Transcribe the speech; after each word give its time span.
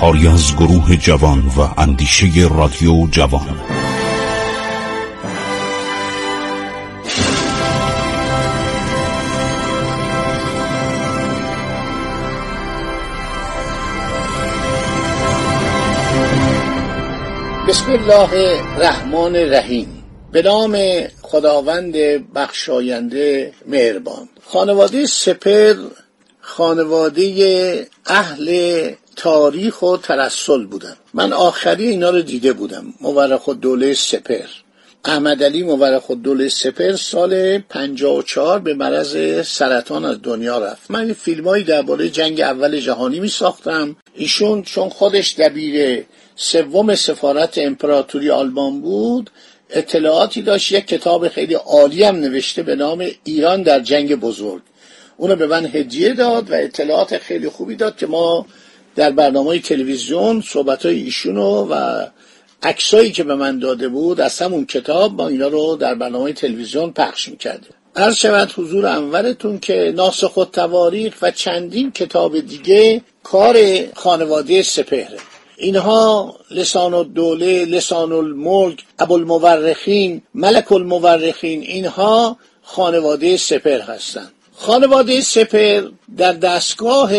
کاری 0.00 0.28
از 0.28 0.56
گروه 0.56 0.96
جوان 0.96 1.38
و 1.38 1.80
اندیشه 1.80 2.26
رادیو 2.50 3.06
جوان. 3.10 3.60
بسم 17.68 17.90
الله 17.92 18.30
الرحمن 18.76 19.36
الرحیم. 19.36 20.04
به 20.32 20.42
نام 20.42 20.76
خداوند 21.22 21.92
بخشاینده 22.34 23.52
مهربان. 23.66 24.28
خانواده 24.44 25.06
سپر 25.06 25.74
خانواده 26.40 27.86
اهل 28.06 28.90
تاریخ 29.16 29.82
و 29.82 29.96
ترسل 29.96 30.64
بودن. 30.64 30.96
من 31.14 31.32
آخری 31.32 31.88
اینا 31.88 32.10
رو 32.10 32.22
دیده 32.22 32.52
بودم. 32.52 32.84
مورخ 33.00 33.48
دوله 33.48 33.94
سپر 33.94 34.46
احمد 35.04 35.42
علی 35.42 35.62
مورخ 35.62 36.10
دوله 36.10 36.48
سپر 36.48 36.92
سال 36.92 37.58
54 37.58 38.58
به 38.58 38.74
مرض 38.74 39.46
سرطان 39.46 40.04
از 40.04 40.22
دنیا 40.22 40.58
رفت. 40.58 40.90
من 40.90 41.12
فیلمایی 41.12 41.64
درباره 41.64 42.08
جنگ 42.08 42.40
اول 42.40 42.80
جهانی 42.80 43.20
می 43.20 43.28
ساختم 43.28 43.96
ایشون 44.14 44.62
چون 44.62 44.88
خودش 44.88 45.34
دبیر 45.34 46.04
سوم 46.36 46.94
سفارت 46.94 47.58
امپراتوری 47.58 48.30
آلمان 48.30 48.80
بود 48.80 49.30
اطلاعاتی 49.70 50.42
داشت. 50.42 50.72
یک 50.72 50.86
کتاب 50.86 51.28
خیلی 51.28 51.54
عالی 51.54 52.04
هم 52.04 52.16
نوشته 52.16 52.62
به 52.62 52.76
نام 52.76 53.06
ایران 53.24 53.62
در 53.62 53.80
جنگ 53.80 54.14
بزرگ. 54.14 54.62
اونو 55.16 55.36
به 55.36 55.46
من 55.46 55.66
هدیه 55.66 56.14
داد 56.14 56.50
و 56.50 56.54
اطلاعات 56.54 57.18
خیلی 57.18 57.48
خوبی 57.48 57.76
داد 57.76 57.96
که 57.96 58.06
ما 58.06 58.46
در 58.96 59.10
برنامه 59.10 59.58
تلویزیون 59.58 60.40
صحبت 60.40 60.86
های 60.86 61.02
ایشونو 61.02 61.66
و 61.70 62.06
عکسایی 62.62 63.12
که 63.12 63.24
به 63.24 63.34
من 63.34 63.58
داده 63.58 63.88
بود 63.88 64.20
از 64.20 64.38
همون 64.38 64.66
کتاب 64.66 65.14
ما 65.14 65.28
اینا 65.28 65.48
رو 65.48 65.76
در 65.76 65.94
برنامه 65.94 66.32
تلویزیون 66.32 66.92
پخش 66.92 67.28
می‌کردیم. 67.28 67.74
عرض 67.96 68.16
شود 68.16 68.52
حضور 68.56 68.86
انورتون 68.86 69.58
که 69.58 69.92
ناسخ 69.96 70.36
و 70.36 70.44
تواریخ 70.44 71.14
و 71.22 71.30
چندین 71.30 71.92
کتاب 71.92 72.40
دیگه 72.40 73.02
کار 73.22 73.56
خانواده 73.94 74.62
سپهره. 74.62 75.18
اینها 75.56 76.36
لسان 76.50 76.94
الدوله 76.94 77.64
لسان 77.64 78.12
الملک 78.12 78.84
ابوالمورخین 78.98 80.22
ملک 80.34 80.72
المورخین 80.72 81.60
اینها 81.60 82.36
خانواده 82.62 83.36
سپر 83.36 83.80
هستند. 83.80 84.32
خانواده 84.56 85.20
سپر 85.20 85.82
در 86.16 86.32
دستگاه 86.32 87.10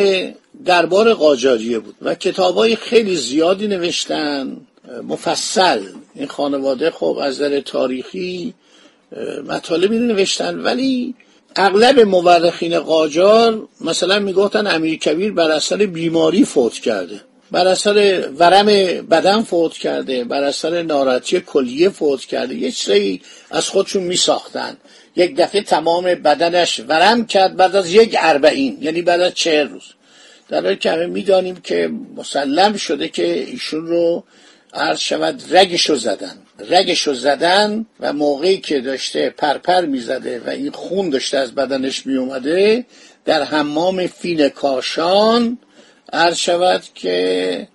دربار 0.66 1.13
قاجاریه 1.13 1.80
بود 1.80 1.95
و 2.02 2.16
کتابای 2.16 2.75
خیلی 2.75 3.16
زیادی 3.16 3.67
نوشتن 3.67 4.58
مفصل. 5.03 5.81
این 6.16 6.27
خانواده 6.27 6.91
خب 6.91 7.19
از 7.22 7.36
نظر 7.36 7.59
تاریخی 7.59 8.53
مطالبی 9.47 9.99
نوشتن 9.99 10.59
ولی 10.59 11.15
اغلب 11.55 11.99
مورخین 11.99 12.80
قاجار 12.80 13.67
مثلا 13.82 14.20
می‌گفتن 14.20 14.67
امیر 14.67 14.99
کبیر 14.99 15.32
بر 15.32 15.52
اثر 15.52 15.77
بیماری 15.77 16.45
فوت 16.45 16.73
کرده 16.73 17.21
بر 17.52 17.67
اثر 17.67 18.27
ورم 18.37 18.65
بدن 19.02 19.42
فوت 19.42 19.73
کرده 19.73 20.23
بر 20.23 20.43
اثر 20.43 20.82
ناراحتی 20.82 21.42
کلیه 21.42 21.89
فوت 21.89 22.21
کرده. 22.26 22.55
یه 22.55 22.71
چیزی 22.71 23.21
از 23.52 23.70
خودشون 23.70 24.03
می 24.03 24.15
ساختن 24.15 24.77
یک 25.15 25.36
دفعه 25.36 25.61
تمام 25.61 26.03
بدنش 26.03 26.82
ورم 26.87 27.26
کرد 27.26 27.55
بعد 27.55 27.76
از 27.76 27.93
یک 27.93 28.15
اربعین 28.20 28.77
یعنی 28.82 29.02
بعد 29.02 29.21
از 29.21 29.33
چهر 29.33 29.64
روز. 29.64 29.96
در 30.49 30.61
حالی 30.61 30.75
که 30.75 30.91
همه 30.91 31.05
می‌دانیم 31.05 31.55
که 31.55 31.91
مسلم 32.15 32.77
شده 32.77 33.09
که 33.09 33.33
ایشون 33.33 33.87
رو 33.87 34.23
عرض 34.73 34.99
شود 34.99 35.55
رگشو 35.55 35.95
زدن. 35.95 36.37
رگشو 36.69 37.13
زدن 37.13 37.85
و 37.99 38.13
موقعی 38.13 38.58
که 38.58 38.81
داشته 38.81 39.30
پرپر 39.30 39.85
می‌زده 39.85 40.41
و 40.45 40.49
این 40.49 40.71
خون 40.71 41.09
داشته 41.09 41.37
از 41.37 41.55
بدنش 41.55 42.05
میومده 42.05 42.85
در 43.25 43.43
حمام 43.43 44.08
فین 44.08 44.49
کاشان 44.49 45.58
عرض 46.13 46.37
شود 46.37 46.83
که 46.95 47.67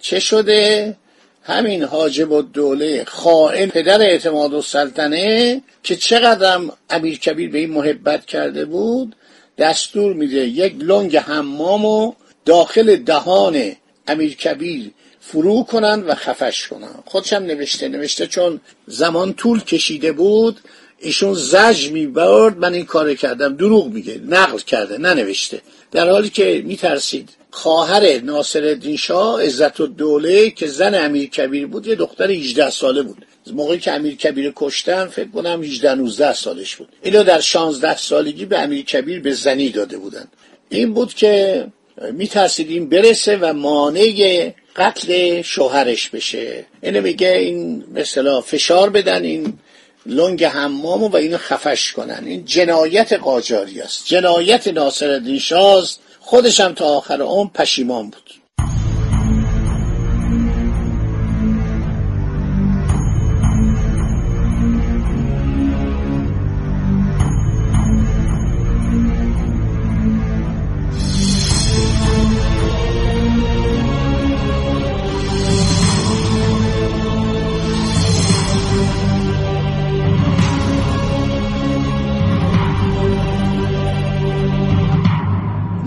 چه 0.00 0.20
شده؟ 0.20 0.96
همین 1.42 1.82
حاجب 1.82 2.32
و 2.32 2.42
دوله 2.42 3.04
خائن 3.04 3.66
پدر 3.66 4.00
اعتماد 4.00 4.54
و 4.54 4.62
سلطنه 4.62 5.62
که 5.82 5.96
چقدرم 5.96 6.72
امیر 6.90 7.18
کبیر 7.18 7.50
به 7.50 7.58
این 7.58 7.70
محبت 7.70 8.26
کرده 8.26 8.64
بود 8.64 9.16
دستور 9.58 10.12
میده 10.12 10.46
یک 10.46 10.74
لنگ 10.78 11.16
حمام 11.16 11.84
و 11.84 12.12
داخل 12.44 12.96
دهان 12.96 13.72
امیر 14.08 14.36
کبیر 14.36 14.90
فرو 15.20 15.62
کنن 15.62 16.02
و 16.02 16.14
خفش 16.14 16.68
کنن. 16.68 16.94
خودشم 17.04 17.36
نوشته 17.36 17.88
نوشته 17.88 18.26
چون 18.26 18.60
زمان 18.86 19.34
طول 19.34 19.60
کشیده 19.60 20.12
بود 20.12 20.60
ایشون 20.98 21.34
زج 21.34 21.90
می‌برد 21.90 22.58
من 22.58 22.74
این 22.74 22.84
کار 22.84 23.14
کردم 23.14 23.56
دروغ 23.56 23.86
میگه 23.86 24.20
نقل 24.28 24.58
کرده 24.58 24.98
ننوشته. 24.98 25.60
در 25.92 26.10
حالی 26.10 26.30
که 26.30 26.62
میترسید 26.66 27.28
خواهر 27.50 28.20
ناصر 28.20 28.64
الدین 28.64 28.96
شاه 28.96 29.42
عزت 29.42 29.80
الدوله 29.80 30.50
که 30.50 30.66
زن 30.66 30.94
امیر 30.94 31.28
کبیر 31.28 31.66
بود 31.66 31.86
یه 31.86 31.94
دختر 31.94 32.30
18 32.30 32.70
ساله 32.70 33.02
بود. 33.02 33.26
موقعی 33.52 33.78
که 33.78 33.92
امیر 33.92 34.16
کبیر 34.16 34.52
کشتن 34.56 35.06
فکر 35.06 35.30
کنم 35.30 35.62
18 35.62 35.94
19 35.94 36.32
سالش 36.32 36.76
بود. 36.76 36.88
اینو 37.02 37.24
در 37.24 37.40
16 37.40 37.96
سالگی 37.96 38.44
به 38.44 38.58
امیر 38.58 38.84
کبیر 38.84 39.20
به 39.20 39.32
زنی 39.32 39.68
داده 39.68 39.98
بودن. 39.98 40.28
این 40.68 40.94
بود 40.94 41.14
که 41.14 41.66
میترسید 42.12 42.70
این 42.70 42.88
برسه 42.88 43.36
و 43.36 43.52
مانع 43.52 44.52
قتل 44.76 45.42
شوهرش 45.42 46.08
بشه. 46.08 46.66
اینو 46.82 47.00
میگه 47.00 47.28
این 47.28 47.84
مثلا 47.94 48.40
فشار 48.40 48.90
بدن 48.90 49.24
این 49.24 49.58
لنگ 50.06 50.44
حمامو 50.44 51.08
و 51.08 51.16
اینو 51.16 51.36
خفش 51.36 51.92
کنن. 51.92 52.22
این 52.26 52.44
جنایت 52.44 53.12
قاجاری 53.12 53.80
است. 53.80 54.06
جنایت 54.06 54.68
ناصر 54.68 55.10
الدین 55.10 55.38
شاه 55.38 55.88
خودشم 56.20 56.72
تا 56.74 56.84
آخر 56.84 57.22
عمر 57.22 57.50
پشیمان 57.54 58.04
بود. 58.04 58.27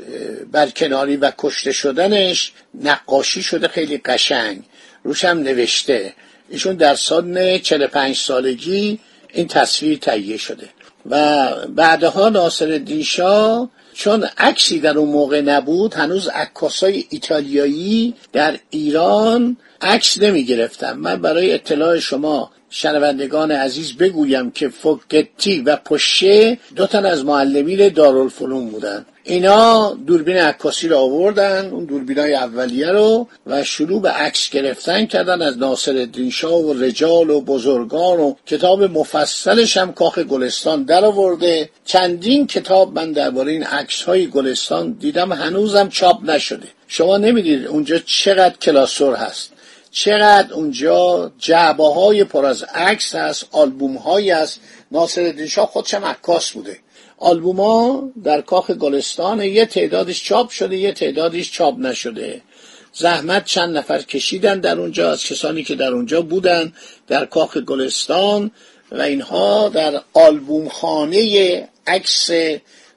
برکناری 0.52 1.16
و 1.16 1.32
کشته 1.38 1.72
شدنش 1.72 2.52
نقاشی 2.82 3.42
شده 3.42 3.68
خیلی 3.68 3.98
قشنگ 3.98 4.62
روش 5.04 5.24
هم 5.24 5.38
نوشته. 5.38 6.14
ایشون 6.50 6.76
در 6.76 6.94
سال 6.94 7.58
45 7.58 8.16
سالگی 8.16 8.98
این 9.32 9.46
تصویر 9.46 9.98
تهیه 9.98 10.36
شده. 10.36 10.68
و 11.10 11.48
بعدها 11.66 12.28
ناصر 12.28 12.78
دیشا 12.78 13.68
چون 14.00 14.28
عکسی 14.38 14.80
در 14.80 14.98
اون 14.98 15.08
موقع 15.08 15.40
نبود 15.40 15.94
هنوز 15.94 16.28
عکاسای 16.28 17.04
ایتالیایی 17.10 18.14
در 18.32 18.58
ایران 18.70 19.56
عکس 19.80 20.22
نمی 20.22 20.44
گرفتم 20.44 20.92
من 20.92 21.16
برای 21.22 21.54
اطلاع 21.54 21.98
شما 21.98 22.50
شنوندگان 22.70 23.50
عزیز 23.50 23.96
بگویم 23.96 24.50
که 24.50 24.68
فوکتی 24.68 25.60
و 25.60 25.76
پشه 25.76 26.58
دو 26.76 26.86
تن 26.86 27.06
از 27.06 27.24
معلمین 27.24 27.88
دارالفنون 27.88 28.70
بودن. 28.70 29.06
اینا 29.24 29.94
دوربین 30.06 30.36
عکاسی 30.36 30.88
رو 30.88 30.96
آوردن 30.96 31.70
اون 31.70 31.84
دوربین 31.84 32.18
های 32.18 32.34
اولیه 32.34 32.90
رو 32.90 33.28
و 33.46 33.64
شروع 33.64 34.02
به 34.02 34.10
عکس 34.10 34.50
گرفتن 34.50 35.06
کردن 35.06 35.42
از 35.42 35.58
ناصر 35.58 35.90
الدین 35.90 36.30
شاه 36.30 36.60
و 36.60 36.72
رجال 36.72 37.30
و 37.30 37.40
بزرگان 37.40 38.20
و 38.20 38.34
کتاب 38.46 38.82
مفصلش 38.82 39.76
هم 39.76 39.92
کاخ 39.92 40.18
گلستان 40.18 40.82
در 40.82 41.04
آورده. 41.04 41.70
چندین 41.84 42.46
کتاب 42.46 42.98
من 42.98 43.12
درباره 43.12 43.52
این 43.52 43.62
عکس 43.62 44.02
های 44.02 44.26
گلستان 44.26 44.92
دیدم 44.92 45.32
هنوزم 45.32 45.88
چاپ 45.88 46.30
نشده. 46.30 46.68
شما 46.88 47.16
نمی‌دید 47.16 47.66
اونجا 47.66 47.98
چقدر 47.98 48.56
کلاسور 48.56 49.14
هست. 49.14 49.52
چقدر 49.90 50.54
اونجا 50.54 51.32
جعبه 51.38 51.92
های 51.94 52.24
پر 52.24 52.46
از 52.46 52.62
عکس 52.62 53.14
هست 53.14 53.46
آلبوم 53.52 53.96
هایی 53.96 54.30
هست. 54.30 54.60
ناصر 54.92 55.46
شاه 55.46 55.66
خودش 55.66 55.94
هم 55.94 56.04
عکاس 56.04 56.50
بوده. 56.50 56.76
آلبوما 57.20 58.10
در 58.24 58.40
کاخ 58.40 58.70
گلستان 58.70 59.40
یه 59.40 59.66
تعدادش 59.66 60.24
چاپ 60.24 60.50
شده 60.50 60.76
یه 60.76 60.92
تعدادش 60.92 61.52
چاپ 61.52 61.78
نشده. 61.78 62.40
زحمت 62.92 63.44
چند 63.44 63.76
نفر 63.76 63.98
کشیدن 63.98 64.60
در 64.60 64.78
اونجا 64.78 65.10
از 65.10 65.24
کسانی 65.24 65.64
که 65.64 65.74
در 65.74 65.92
اونجا 65.92 66.22
بودن 66.22 66.72
در 67.08 67.24
کاخ 67.24 67.56
گلستان 67.56 68.50
و 68.92 69.02
اینها 69.02 69.68
در 69.68 70.00
آلبوم 70.12 70.68
خانه 70.68 71.68
عکس 71.86 72.30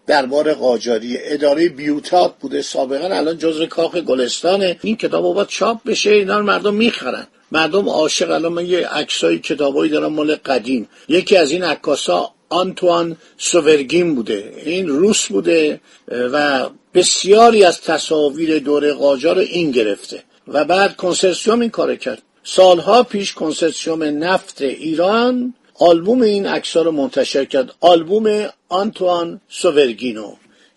دربار 0.08 0.54
قاجاری. 0.54 1.18
اداره 1.22 1.70
بیوتات 1.70 2.34
بوده 2.40 2.62
سابقا 2.62 3.16
الان 3.16 3.38
جزء 3.38 3.66
کاخ 3.66 3.96
گلستانه. 3.96 4.80
این 4.82 4.98
کتاب 4.98 5.34
باید 5.34 5.48
چاپ 5.48 5.84
بشه 5.84 6.10
اینا 6.10 6.42
مردم 6.42 6.74
می‌خرن. 6.74 7.28
مردم 7.52 7.90
عاشق 7.90 8.32
الان 8.32 8.54
من 8.54 8.66
یه 8.66 8.88
عکسای 8.88 9.40
کتابایی 9.40 9.92
دارم 9.92 10.14
مال 10.14 10.36
قدیم. 10.36 10.90
یکی 11.08 11.38
از 11.38 11.52
این 11.52 11.64
عکاسا 11.64 12.32
آنتوان 12.62 13.18
سوورگین 13.38 14.16
بوده. 14.16 14.54
این 14.66 14.88
روس 14.88 15.26
بوده 15.26 15.80
و 16.08 16.70
بسیاری 16.94 17.64
از 17.64 17.82
تصاویر 17.82 18.60
دوره 18.60 18.94
قاجار 18.94 19.40
این 19.40 19.72
گرفته. 19.72 20.24
و 20.48 20.66
بعد 20.66 20.96
کنسرسیوم 20.96 21.60
این 21.62 21.70
کار 21.70 21.96
کرد. 21.96 22.22
سالها 22.44 23.04
پیش 23.04 23.34
کنسرسیوم 23.34 24.04
نفت 24.04 24.62
ایران 24.62 25.54
آلبوم 25.80 26.22
این 26.22 26.46
عکس 26.46 26.78
رو 26.78 26.92
منتشر 26.92 27.46
کرد. 27.46 27.76
آلبوم 27.82 28.48
آنتوان 28.70 29.42
سوورگینو. 29.50 30.30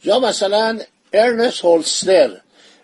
یا 0.05 0.19
مثلا 0.21 0.79
ارنست 1.13 1.61
هولستر. 1.65 2.31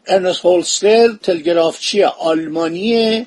ارنست 0.07 0.45
هولستر 0.45 1.09
تلگرافچی 1.23 2.03
آلمانی 2.03 3.27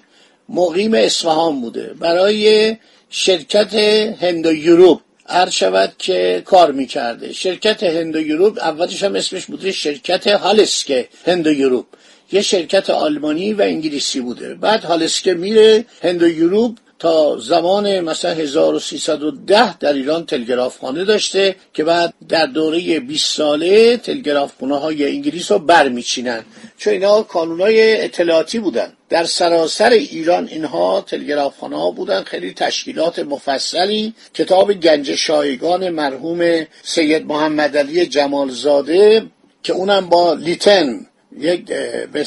مقیم 0.49 0.93
اصفهان 0.93 1.61
بوده. 1.61 1.93
برای 1.99 2.77
شرکت 3.09 3.73
هندو 4.21 4.53
یوروپ. 4.53 4.99
عرض 5.29 5.51
شود 5.51 5.93
که 5.97 6.41
کار 6.45 6.71
می‌کرده. 6.71 7.33
شرکت 7.33 7.83
هندو 7.83 8.21
یوروپ 8.21 8.57
اولش 8.57 9.03
هم 9.03 9.15
اسمش 9.15 9.45
بوده 9.45 9.71
شرکت 9.71 10.27
هالسکه 10.27 11.07
هندو 11.25 11.51
یوروپ. 11.51 11.85
یه 12.31 12.41
شرکت 12.41 12.89
آلمانی 12.89 13.53
و 13.53 13.61
انگلیسی 13.61 14.19
بوده. 14.19 14.53
بعد 14.53 14.83
هالسکه 14.83 15.33
میره 15.33 15.85
هندو 16.03 16.27
یوروپ 16.27 16.77
تا 16.99 17.37
زمان 17.37 17.99
مثلا 17.99 18.31
1310 18.31 19.77
در 19.77 19.93
ایران 19.93 20.25
تلگراف 20.25 20.79
خانه 20.79 21.03
داشته 21.03 21.55
که 21.73 21.83
بعد 21.83 22.13
در 22.29 22.45
دوره 22.45 22.99
20 22.99 23.35
ساله 23.35 23.97
تلگراف 23.97 24.53
خونه 24.59 24.79
های 24.79 25.15
انگلیس 25.15 25.51
رو 25.51 25.59
برمیچینن. 25.59 26.45
چون 26.77 26.93
اینا 26.93 27.21
کانون 27.21 27.61
های 27.61 28.01
اطلاعاتی 28.01 28.59
بودن. 28.59 28.93
در 29.09 29.23
سراسر 29.23 29.89
ایران 29.89 30.47
اینها 30.47 31.01
تلگراف 31.01 31.57
خانه 31.57 31.77
ها 31.77 31.91
بودن 31.91 32.23
خیلی 32.23 32.53
تشکیلات 32.53 33.19
مفصلی. 33.19 34.13
کتاب 34.33 34.73
گنج 34.73 35.15
شایگان 35.15 35.89
مرحوم 35.89 36.65
سید 36.83 37.25
محمد 37.25 37.77
علی 37.77 38.05
جمالزاده 38.05 39.25
که 39.63 39.73
اونم 39.73 40.09
با 40.09 40.33
لیتن 40.33 41.05
یک 41.39 41.65
به 42.13 42.25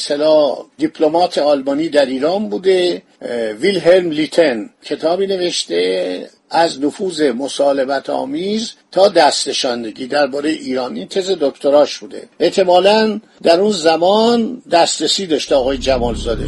دیپلمات 0.79 1.39
آلمانی 1.39 1.89
در 1.89 2.07
ایران 2.07 2.49
بوده 2.49 3.03
ویلهلم 3.61 4.11
لیتن 4.11 4.71
کتابی 4.85 5.27
نوشته. 5.27 6.31
از 6.51 6.81
نفوذ 6.81 7.23
مصالبت 7.23 8.11
آمیز 8.11 8.73
تا 8.93 9.09
دستشاندگی 9.09 10.07
درباره 10.07 10.51
ایران 10.51 10.97
این 10.97 11.09
تز 11.09 11.31
دکتراش 11.41 11.99
بوده. 11.99 12.29
احتمالا 12.41 13.21
در 13.43 13.61
اون 13.61 13.73
زمان 13.73 14.63
دسترسی 14.71 15.27
داشته 15.27 15.55
آقای 15.55 15.79
جمالزاده. 15.79 16.47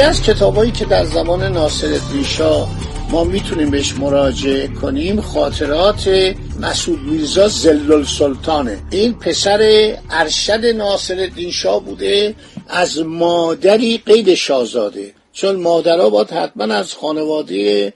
دیگه 0.00 0.10
از 0.10 0.22
کتابایی 0.22 0.70
که 0.70 0.84
در 0.84 1.04
زمان 1.04 1.42
ناصر 1.42 1.98
شاه 2.24 2.68
ما 3.10 3.24
می‌تونیم 3.24 3.70
بهش 3.70 3.94
مراجعه 3.94 4.68
کنیم 4.68 5.20
خاطرات 5.20 6.34
مسعود 6.60 7.02
میرزا 7.02 7.48
زلل 7.48 8.04
سلطانه. 8.04 8.78
این 8.90 9.14
پسر 9.14 9.92
ارشد 10.10 10.64
ناصر 10.66 11.30
شاه 11.52 11.84
بوده 11.84 12.34
از 12.68 12.98
مادری 12.98 14.02
قید 14.06 14.34
شاهزاده. 14.34 15.12
چون 15.32 15.56
مادرها 15.56 16.10
باید 16.10 16.30
حتما 16.30 16.74
از 16.74 16.94
خانواده 16.94 17.92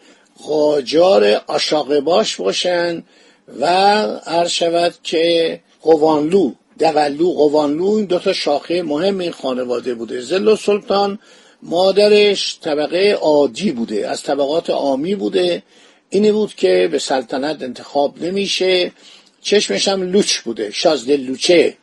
قاجار 0.46 1.42
آشاق 1.46 1.98
باش 2.00 2.36
باشن 2.36 3.02
و 3.60 3.64
عرض 4.26 4.50
شود 4.50 4.94
که 5.02 5.60
قوانلو 5.82 6.52
دولو 6.78 7.32
قوانلو 7.32 7.90
این 7.90 8.04
دوتا 8.04 8.32
شاخه 8.32 8.82
مهم 8.82 9.18
این 9.18 9.32
خانواده 9.32 9.94
بوده. 9.94 10.20
زل 10.20 10.56
سلطان 10.56 11.18
مادرش 11.64 12.58
طبقه 12.62 13.12
عادی 13.12 13.72
بوده 13.72 14.08
از 14.08 14.22
طبقات 14.22 14.70
عامی 14.70 15.14
بوده. 15.14 15.62
اینی 16.10 16.32
بود 16.32 16.54
که 16.54 16.88
به 16.92 16.98
سلطنت 16.98 17.62
انتخاب 17.62 18.22
نمیشه. 18.22 18.92
چشمش 19.42 19.88
هم 19.88 20.02
لوچ 20.02 20.38
بوده 20.38 20.70
شازده 20.70 21.16
لوچه. 21.16 21.76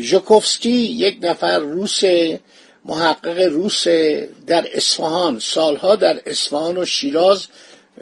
ژوکوفسکی 0.00 0.70
یک 0.70 1.18
نفر 1.22 1.58
روس 1.58 2.00
محقق 2.84 3.38
روس 3.38 3.88
در 4.46 4.66
اصفهان 4.74 5.38
سالها 5.38 5.96
در 5.96 6.20
اصفهان 6.26 6.78
و 6.78 6.84
شیراز 6.84 7.46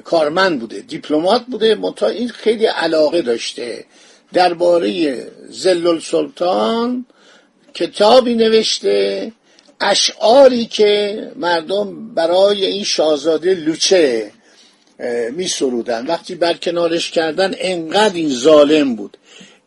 کارمند 0.05 0.61
بوده 0.61 0.81
دیپلمات 0.81 1.45
بوده. 1.47 1.75
منتها 1.75 2.09
این 2.09 2.29
خیلی 2.29 2.67
علاقه 2.67 3.23
داشته. 3.23 3.85
درباره 4.33 5.19
زلل 5.49 6.01
سلطان 6.01 7.07
کتابی 7.75 8.35
نوشته. 8.35 9.33
اشعاری 9.81 10.67
که 10.67 11.23
مردم 11.37 12.15
برای 12.15 12.67
این 12.67 12.85
شاهزاده 12.85 13.55
لوچه 13.55 14.31
می 15.33 15.49
سرودن 15.49 16.07
وقتی 16.07 16.35
برکنارش 16.35 17.11
کردن 17.11 17.55
انقدر 17.59 18.15
این 18.15 18.31
ظالم 18.31 18.97
بود 18.97 19.17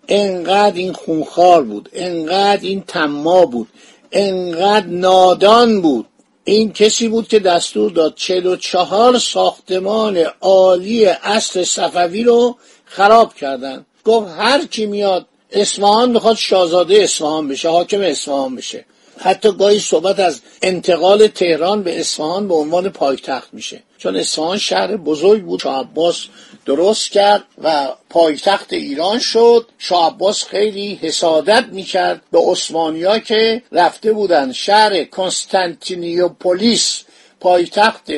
انقدر 0.08 0.76
این 0.76 0.94
خونخوار 0.94 1.64
بود 1.64 1.90
انقدر 1.94 2.62
این 2.62 2.84
تما 2.88 3.46
بود 3.46 3.68
انقدر 4.12 4.86
نادان 4.86 5.82
بود. 5.82 6.06
این 6.44 6.74
کسی 6.74 7.08
بود 7.08 7.28
که 7.28 7.40
دستور 7.40 7.92
داد 7.92 8.16
چل 8.16 8.46
و 8.46 8.56
چهار 8.56 9.18
ساختمان 9.18 10.18
عالی 10.42 11.06
اصل 11.06 11.64
صفوی 11.64 12.24
رو 12.24 12.58
خراب 12.86 13.34
کردن. 13.34 13.86
گفت 14.06 14.28
هر 14.38 14.66
کی 14.66 14.86
میاد 14.86 15.26
اصفهان 15.52 16.12
می‌خواد 16.12 16.36
شاهزاده 16.36 16.96
اصفهان 16.96 17.48
بشه 17.48 17.70
حاکم 17.70 18.02
اصفهان 18.02 18.56
بشه. 18.56 18.86
حتی 19.22 19.52
گاهی 19.52 19.80
صحبت 19.80 20.20
از 20.20 20.42
انتقال 20.62 21.28
تهران 21.28 21.84
به 21.84 22.00
اصفهان 22.00 22.48
به 22.48 22.54
عنوان 22.54 22.90
پایتخت 22.90 23.54
میشه. 23.54 23.84
چون 23.98 24.16
اصفهان 24.16 24.58
شهر 24.58 24.98
بزرگ 24.98 25.44
بود 25.44 25.60
شاه 25.60 25.80
عباس 25.80 26.26
درست 26.66 27.12
کرد 27.12 27.44
و 27.64 27.88
پایتخت 28.10 28.74
ایران 28.74 29.20
شد. 29.20 29.68
شاه 29.78 30.08
عباس 30.08 30.44
خیلی 30.44 31.00
حسادت 31.02 31.66
می‌کرد 31.72 32.22
به 32.32 32.40
عثمانیا 32.40 33.20
که 33.20 33.62
رفته 33.72 34.14
بودن. 34.14 34.52
شهر 34.52 35.04
کنستانتینیوپولیس 35.04 37.04
پایتخت 37.40 38.12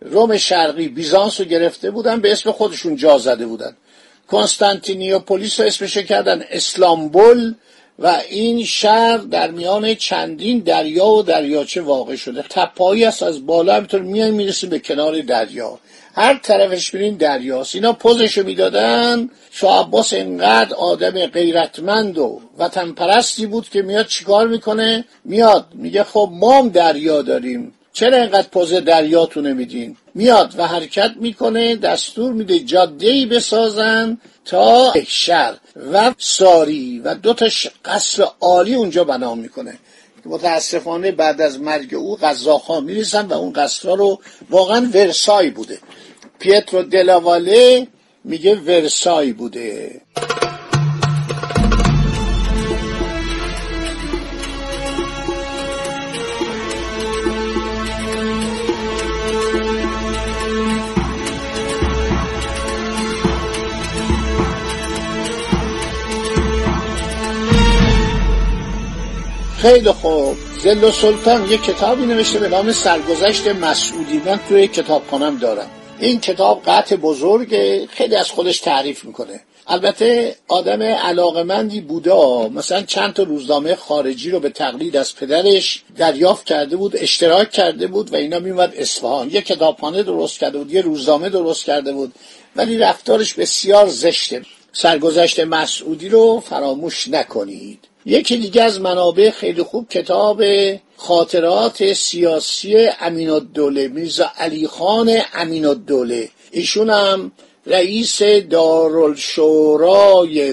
روم 0.00 0.36
شرقی 0.36 0.88
بیزانس 0.88 1.40
رو 1.40 1.46
گرفته 1.46 1.90
بودن 1.90 2.20
به 2.20 2.32
اسم 2.32 2.52
خودشون 2.52 2.96
جا 2.96 3.18
زده 3.18 3.46
بودن. 3.46 3.76
کنستانتینیوپولیس 4.28 5.60
رو 5.60 5.66
اسمش 5.66 5.98
کردن 5.98 6.44
اسلامبول. 6.50 7.54
و 7.98 8.20
این 8.30 8.64
شهر 8.64 9.18
در 9.18 9.50
میان 9.50 9.94
چندین 9.94 10.58
دریا 10.58 11.06
و 11.06 11.22
دریاچه 11.22 11.80
واقع 11.80 12.16
شده. 12.16 12.44
تپایی 12.50 13.04
است 13.04 13.22
از 13.22 13.46
بالا 13.46 13.74
همینطور 13.74 14.02
میای 14.02 14.30
می‌رسیم 14.30 14.70
به 14.70 14.78
کنار 14.78 15.20
دریا. 15.20 15.78
هر 16.14 16.38
طرفش 16.42 16.90
برین 16.90 17.16
دریاست. 17.16 17.74
اینا 17.74 17.92
پوزشو 17.92 18.44
می‌دادن. 18.44 19.30
شاه 19.50 19.86
عباس 19.86 20.12
انقدر 20.12 20.74
آدم 20.74 21.26
غیرتمند 21.26 22.18
و 22.18 22.40
وطن 22.58 22.92
پرستی 22.92 23.46
بود 23.46 23.68
که 23.68 23.82
میاد 23.82 24.06
چیکار 24.06 24.48
می‌کنه؟ 24.48 25.04
میاد. 25.24 25.66
میگه 25.74 26.04
خب 26.04 26.30
ما 26.32 26.68
دریا 26.68 27.22
داریم. 27.22 27.72
چرا 27.92 28.16
اینقدر 28.16 28.48
پوز 28.48 28.74
دریاتو 28.74 29.40
نمیدین 29.40 29.96
میاد 30.16 30.54
و 30.58 30.66
حرکت 30.66 31.12
می‌کنه 31.16 31.76
دستور 31.76 32.32
میده 32.32 32.58
جاده 32.58 33.08
ای 33.08 33.26
بسازن 33.26 34.18
تا 34.44 34.94
شهر. 35.06 35.54
و 35.92 36.14
ساری 36.18 36.98
و 37.04 37.14
دو 37.14 37.34
تا 37.34 37.48
قصر 37.84 38.26
عالی 38.40 38.74
اونجا 38.74 39.04
بنا 39.04 39.34
می‌کنه. 39.34 39.78
متاسفانه 40.24 41.10
بعد 41.12 41.40
از 41.40 41.60
مرگ 41.60 41.94
او 41.94 42.16
غذاخا 42.16 42.80
میریزن 42.80 43.26
و 43.26 43.32
اون 43.32 43.52
قصرها 43.52 43.94
رو 43.94 44.20
واقعا 44.50 44.90
ورسای 44.94 45.50
بوده. 45.50 45.78
پیترو 46.38 46.82
دلاواله 46.82 47.86
میگه 48.24 48.54
ورسای 48.54 49.32
بوده. 49.32 50.00
خیلی 69.58 69.92
خوب. 69.92 70.36
زل 70.62 70.84
و 70.84 70.90
سلطان 70.92 71.50
یه 71.50 71.58
کتابی 71.58 72.06
نوشته 72.06 72.38
به 72.38 72.48
نام 72.48 72.72
سرگذشت 72.72 73.46
مسعودی. 73.46 74.22
من 74.26 74.40
توی 74.48 74.68
کتابخانم 74.68 75.38
دارم. 75.38 75.70
این 75.98 76.20
کتاب 76.20 76.62
قطع 76.66 76.96
بزرگه. 76.96 77.86
خیلی 77.86 78.16
از 78.16 78.30
خودش 78.30 78.60
تعریف 78.60 79.04
می‌کنه. 79.04 79.40
البته 79.66 80.36
آدم 80.48 80.82
علاقمندی 80.82 81.80
بوده 81.80 82.12
مثلا 82.48 82.82
چند 82.82 83.12
تا 83.12 83.22
روزنامه 83.22 83.74
خارجی 83.74 84.30
رو 84.30 84.40
به 84.40 84.50
تقلید 84.50 84.96
از 84.96 85.16
پدرش 85.16 85.82
دریافت 85.96 86.46
کرده 86.46 86.76
بود 86.76 86.96
اشتراک 86.96 87.50
کرده 87.50 87.86
بود 87.86 88.12
و 88.12 88.16
اینا 88.16 88.38
میومد 88.38 88.72
اصفهان. 88.76 89.30
یه 89.30 89.40
کتابخانه 89.42 90.02
درست 90.02 90.38
کرده 90.38 90.58
بود 90.58 90.72
یه 90.72 90.80
روزنامه 90.80 91.28
درست 91.28 91.64
کرده 91.64 91.92
بود 91.92 92.14
ولی 92.56 92.78
رفتارش 92.78 93.34
بسیار 93.34 93.88
زشته. 93.88 94.42
سرگذشت 94.78 95.40
مسعودی 95.40 96.08
رو 96.08 96.40
فراموش 96.40 97.08
نکنید. 97.08 97.78
یکی 98.06 98.36
دیگه 98.36 98.62
از 98.62 98.80
منابع 98.80 99.30
خیلی 99.30 99.62
خوب 99.62 99.88
کتاب 99.88 100.42
خاطرات 100.96 101.92
سیاسی 101.92 102.88
امین 103.00 103.30
الدوله 103.30 103.88
میرزا 103.88 104.30
علی 104.36 104.66
خان 104.66 105.18
امین 105.34 105.66
الدوله 105.66 106.28
ایشون 106.50 106.90
هم 106.90 107.32
رئیس 107.66 108.22
دارالشورای 108.50 109.74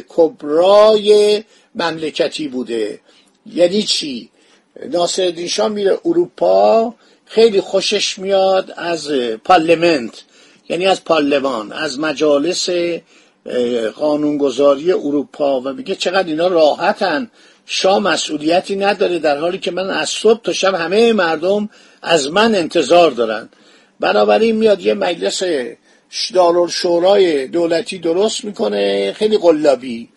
کبرای 0.10 1.44
مملکتی 1.76 2.48
بوده. 2.48 3.00
یعنی 3.46 3.84
چی؟ 3.84 4.30
ناصر 4.90 5.48
شاه 5.48 5.68
میره 5.68 6.00
اروپا 6.06 6.94
خیلی 7.26 7.62
خوشش 7.62 8.20
میاد 8.20 8.74
از 8.78 9.12
پارلمنت 9.46 10.24
یعنی 10.70 10.86
از 10.86 11.04
پارلمان 11.04 11.72
از 11.72 12.00
مجالس 12.00 12.70
قانونگذاری 13.96 14.92
اروپا 14.92 15.62
و 15.62 15.74
میگه 15.74 15.96
چقدر 15.96 16.28
اینا 16.28 16.48
راحتن. 16.48 17.32
شاه 17.66 18.00
مسئولیتی 18.00 18.76
نداره 18.76 19.20
در 19.20 19.38
حالی 19.38 19.58
که 19.58 19.72
من 19.72 19.90
از 19.90 20.10
صبح 20.10 20.42
تا 20.42 20.54
شب 20.54 20.76
همه 20.76 21.14
مردم 21.14 21.70
از 22.02 22.32
من 22.32 22.56
انتظار 22.56 23.12
دارن. 23.12 23.50
بنابراین 24.00 24.56
میاد 24.56 24.82
یه 24.82 24.94
مجلس 24.94 25.44
دارال 26.34 26.68
شورای 26.68 27.48
دولتی 27.48 27.98
درست 27.98 28.46
می‌کنه 28.46 29.14
خیلی 29.14 29.38
قلابی. 29.38 30.10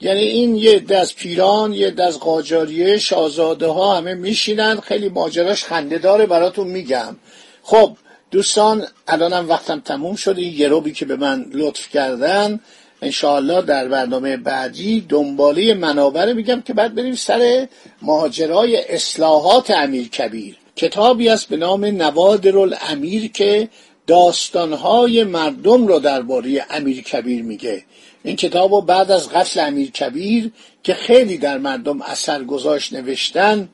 یعنی 0.00 0.20
این 0.20 0.56
یه 0.56 0.78
دست 0.80 1.16
پیران 1.16 1.72
یه 1.72 1.90
دست 1.90 2.18
قاجاریه 2.18 2.98
شاهزاده 2.98 3.66
ها 3.66 3.96
همه 3.96 4.14
میشینن 4.14 4.80
خیلی 4.80 5.08
ماجراش 5.08 5.64
خنده 5.64 5.98
داره 5.98 6.26
براتون 6.26 6.66
میگم. 6.66 7.16
خب 7.62 7.96
دوستان 8.32 8.86
الانم 9.08 9.48
وقتم 9.48 9.80
تموم 9.80 10.16
شده. 10.16 10.42
یه 10.42 10.68
روبی 10.68 10.92
که 10.92 11.04
به 11.04 11.16
من 11.16 11.46
لطف 11.52 11.88
کردن 11.88 12.60
انشاءالله 13.02 13.62
در 13.62 13.88
برنامه 13.88 14.36
بعدی 14.36 15.00
دنباله 15.08 15.74
منابع 15.74 16.32
میگم 16.32 16.60
که 16.60 16.72
بعد 16.72 16.94
بریم 16.94 17.14
سر 17.14 17.68
ماجرای 18.02 18.94
اصلاحات 18.94 19.70
امیر 19.70 20.08
کبیر 20.08 20.56
کتابی 20.76 21.28
است 21.28 21.48
به 21.48 21.56
نام 21.56 21.84
نوادر 21.84 22.58
الامیر 22.58 23.32
که 23.32 23.68
داستانهای 24.06 25.24
مردم 25.24 25.86
رو 25.86 25.98
درباره 25.98 26.66
امیر 26.70 27.02
کبیر 27.02 27.42
میگه. 27.42 27.82
این 28.24 28.36
کتاب 28.36 28.72
رو 28.72 28.80
بعد 28.80 29.10
از 29.10 29.28
قتل 29.28 29.60
امیر 29.60 29.90
کبیر 29.90 30.50
که 30.82 30.94
خیلی 30.94 31.38
در 31.38 31.58
مردم 31.58 32.02
اثر 32.02 32.44
گذاشت 32.44 32.92
نوشتن 32.92 33.68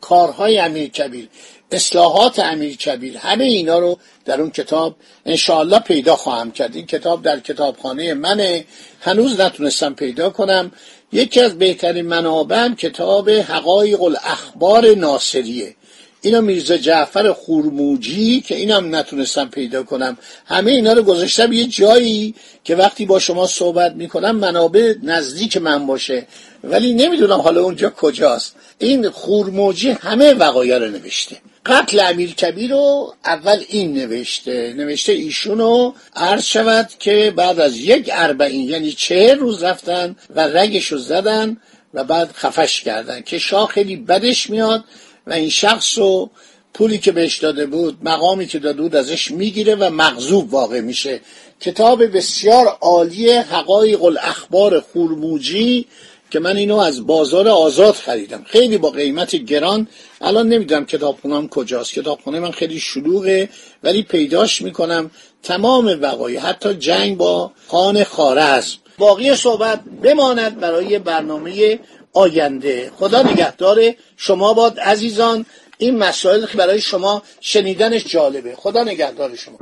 کارهای 0.00 0.58
امیر 0.58 0.88
کبیر 0.88 1.28
اصلاحات 1.72 2.38
امیر 2.38 2.76
کبیر 2.76 3.16
همه 3.16 3.44
اینا 3.44 3.78
رو 3.78 3.98
در 4.24 4.40
اون 4.40 4.50
کتاب 4.50 4.96
انشاءالله 5.26 5.78
پیدا 5.78 6.16
خواهم 6.16 6.50
کرد. 6.52 6.76
این 6.76 6.86
کتاب 6.86 7.22
در 7.22 7.40
کتابخانه 7.40 8.14
منه. 8.14 8.64
هنوز 9.00 9.40
نتونستم 9.40 9.94
پیدا 9.94 10.30
کنم. 10.30 10.72
یکی 11.12 11.40
از 11.40 11.58
بهترین 11.58 12.06
منابعم 12.06 12.76
کتاب 12.76 13.30
حقایق 13.30 14.02
الاخبار 14.02 14.94
ناصریه. 14.94 15.76
اینا 16.22 16.40
میرزا 16.40 16.76
جعفر 16.76 17.32
خورموجی 17.32 18.40
که 18.40 18.54
اینم 18.56 18.94
نتونستم 18.94 19.48
پیدا 19.48 19.82
کنم. 19.82 20.18
همه 20.46 20.70
اینا 20.70 20.92
رو 20.92 21.02
گذاشتم 21.02 21.52
یه 21.52 21.64
جایی 21.64 22.34
که 22.64 22.76
وقتی 22.76 23.06
با 23.06 23.18
شما 23.18 23.46
صحبت 23.46 23.92
می‌کنم 23.92 24.36
منابع 24.36 24.94
نزدیک 25.02 25.56
من 25.56 25.86
باشه. 25.86 26.26
ولی 26.64 26.94
نمی‌دونم 26.94 27.40
حالا 27.40 27.62
اونجا 27.62 27.90
کجاست. 27.90 28.54
این 28.78 29.10
خورموجی 29.10 29.90
همه 29.90 30.34
وقایع 30.34 30.78
رو 30.78 30.88
نوشته. 30.88 31.36
قتل 31.66 32.00
امیر 32.00 32.34
کبیر 32.34 32.70
رو 32.70 33.14
اول 33.24 33.64
این 33.68 33.92
نوشته. 33.92 34.74
نوشته 34.76 35.12
ایشونو 35.12 35.92
عرض 36.16 36.44
شود 36.44 36.88
که 36.98 37.32
بعد 37.36 37.60
از 37.60 37.76
یک 37.76 38.10
اربعین 38.12 38.68
یعنی 38.68 38.92
چه 38.92 39.34
روز 39.34 39.62
رفتن 39.62 40.16
و 40.36 40.40
رگش 40.40 40.86
رو 40.86 40.98
زدن 40.98 41.56
و 41.94 42.04
بعد 42.04 42.32
خفش 42.32 42.82
کردن 42.82 43.20
که 43.20 43.38
شاه 43.38 43.68
خیلی 43.68 43.96
بدش 43.96 44.50
میاد. 44.50 44.84
و 45.26 45.32
این 45.32 45.48
شخص 45.48 45.98
رو 45.98 46.30
پولی 46.74 46.98
که 46.98 47.12
بهش 47.12 47.38
داده 47.38 47.66
بود 47.66 47.98
مقامی 48.02 48.46
که 48.46 48.58
داده 48.58 48.82
بود 48.82 48.96
ازش 48.96 49.30
می‌گیره 49.30 49.74
و 49.74 49.90
مغضوب 49.90 50.54
واقع 50.54 50.80
میشه. 50.80 51.20
کتاب 51.60 52.16
بسیار 52.16 52.66
عالی 52.80 53.30
حقایق 53.32 54.04
الاخبار 54.04 54.80
خورموجی 54.80 55.86
که 56.30 56.38
من 56.38 56.56
اینو 56.56 56.76
از 56.76 57.06
بازار 57.06 57.48
آزاد 57.48 57.94
خریدم. 57.94 58.44
خیلی 58.46 58.78
با 58.78 58.90
قیمت 58.90 59.36
گران. 59.36 59.88
الان 60.20 60.48
نمی‌دونم 60.48 60.86
کتابخونم 60.86 61.48
کجاست. 61.48 61.92
کتابخونه 61.92 62.40
من 62.40 62.50
خیلی 62.50 62.80
شلوغه 62.80 63.48
ولی 63.82 64.02
پیداش 64.02 64.62
می‌کنم. 64.62 65.10
تمام 65.42 65.98
وقایع 66.02 66.40
حتی 66.40 66.74
جنگ 66.74 67.16
با 67.16 67.52
خان 67.66 68.04
خارزم. 68.04 68.76
باقی 68.98 69.34
صحبت 69.34 69.80
بماند 70.02 70.60
برای 70.60 70.98
برنامه 70.98 71.78
آینده. 72.12 72.90
خدا 72.98 73.22
نگهدار 73.22 73.78
شما 74.16 74.54
باد 74.54 74.80
عزیزان 74.80 75.46
این 75.78 75.98
مسائل 75.98 76.46
برای 76.46 76.80
شما 76.80 77.22
شنیدنش 77.40 78.04
جالبه. 78.04 78.54
خدا 78.56 78.84
نگهدار 78.84 79.36
شما. 79.36 79.58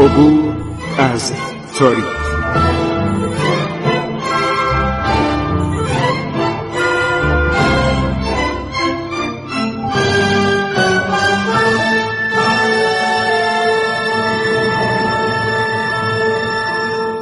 عبور 0.00 0.54
از 0.98 1.32
تاریخ. 1.78 2.19